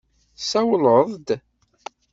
Tsawleḍ-d? 0.39 1.27